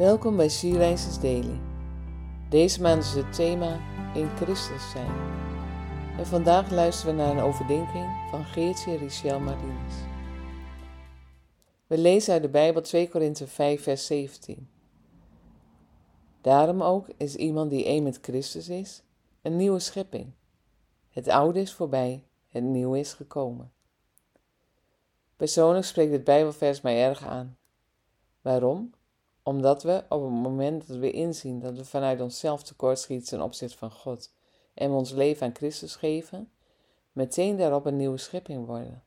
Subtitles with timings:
[0.00, 1.60] Welkom bij Sierreizers Daily.
[2.48, 3.80] Deze maand is het thema
[4.14, 5.10] In Christus zijn.
[6.18, 9.94] En vandaag luisteren we naar een overdenking van Geertje Richel Marines.
[11.86, 14.68] We lezen uit de Bijbel 2 Korinthe 5 vers 17.
[16.40, 19.02] Daarom ook is iemand die één met Christus is,
[19.42, 20.32] een nieuwe schepping.
[21.10, 23.72] Het oude is voorbij, het nieuwe is gekomen.
[25.36, 27.56] Persoonlijk spreekt dit Bijbelvers mij erg aan.
[28.40, 28.92] Waarom?
[29.50, 33.76] Omdat we op het moment dat we inzien dat we vanuit onszelf tekortschieten ten opzichte
[33.76, 34.32] van God
[34.74, 36.50] en ons leven aan Christus geven,
[37.12, 39.02] meteen daarop een nieuwe schepping worden.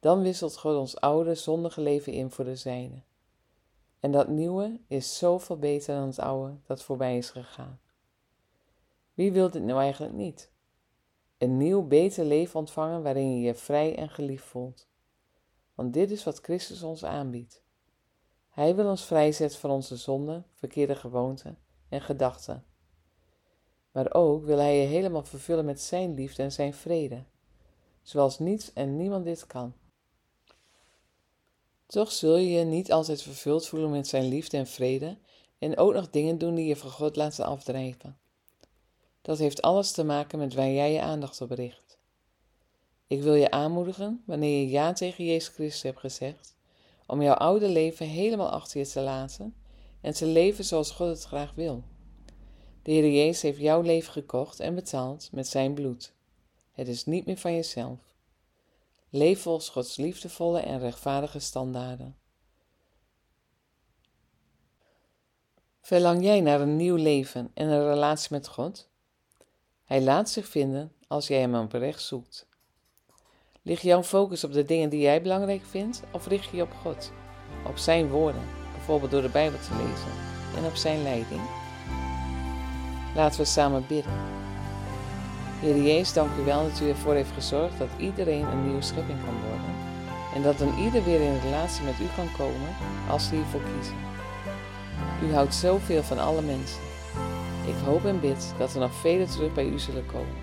[0.00, 3.02] Dan wisselt God ons oude, zondige leven in voor de zijne.
[4.00, 7.80] En dat nieuwe is zoveel beter dan het oude dat voorbij is gegaan.
[9.14, 10.50] Wie wil dit nou eigenlijk niet?
[11.38, 14.88] Een nieuw, beter leven ontvangen waarin je je vrij en geliefd voelt.
[15.74, 17.62] Want dit is wat Christus ons aanbiedt.
[18.50, 22.64] Hij wil ons vrijzetten van onze zonden, verkeerde gewoonten en gedachten.
[23.92, 27.24] Maar ook wil Hij je helemaal vervullen met Zijn liefde en Zijn vrede,
[28.02, 29.74] zoals niets en niemand dit kan.
[31.86, 35.18] Toch zul je je niet altijd vervuld voelen met Zijn liefde en vrede
[35.58, 38.18] en ook nog dingen doen die je van God laten afdrijven.
[39.22, 41.98] Dat heeft alles te maken met waar jij je aandacht op richt.
[43.06, 46.56] Ik wil je aanmoedigen, wanneer je ja tegen Jezus Christus hebt gezegd,
[47.10, 49.54] om jouw oude leven helemaal achter je te laten
[50.00, 51.84] en te leven zoals God het graag wil.
[52.82, 56.12] De Heer Jezus heeft jouw leven gekocht en betaald met zijn bloed.
[56.72, 57.98] Het is niet meer van jezelf.
[59.08, 62.16] Leef volgens Gods liefdevolle en rechtvaardige standaarden.
[65.80, 68.88] Verlang jij naar een nieuw leven en een relatie met God?
[69.84, 72.48] Hij laat zich vinden als jij hem oprecht zoekt.
[73.70, 77.12] Ligt jouw focus op de dingen die jij belangrijk vindt of richt je op God?
[77.66, 80.12] Op Zijn woorden, bijvoorbeeld door de Bijbel te lezen,
[80.56, 81.40] en op Zijn leiding?
[83.14, 84.12] Laten we samen bidden.
[85.60, 89.18] Heer Jezus, dank u wel dat u ervoor heeft gezorgd dat iedereen een nieuwe schepping
[89.24, 89.74] kan worden
[90.34, 92.74] en dat een ieder weer in relatie met u kan komen
[93.08, 93.96] als ze hiervoor kiezen.
[95.24, 96.82] U houdt zoveel van alle mensen.
[97.66, 100.36] Ik hoop en bid dat er nog velen terug bij u zullen komen,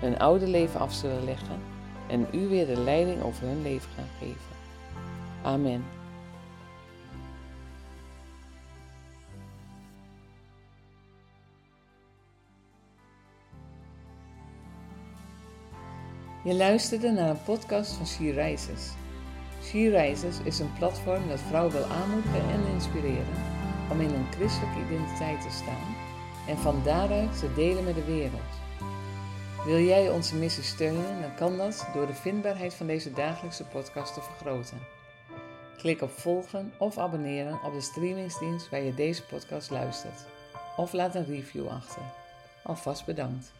[0.00, 1.75] hun oude leven af zullen leggen
[2.06, 4.56] en u weer de leiding over hun leven gaan geven.
[5.42, 5.84] Amen.
[16.44, 18.92] Je luisterde naar een podcast van She Rises.
[19.62, 23.36] She Rises is een platform dat vrouwen wil aanmoedigen en inspireren
[23.90, 25.96] om in een christelijke identiteit te staan
[26.48, 28.65] en van daaruit te delen met de wereld.
[29.66, 34.14] Wil jij onze missie steunen, dan kan dat door de vindbaarheid van deze dagelijkse podcast
[34.14, 34.78] te vergroten.
[35.76, 40.24] Klik op volgen of abonneren op de streamingsdienst waar je deze podcast luistert.
[40.76, 42.02] Of laat een review achter.
[42.62, 43.52] Alvast bedankt.